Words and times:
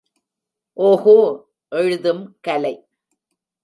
ஓகோ 0.77 1.15
எழுதும் 1.69 2.37
கலை. 2.41 2.75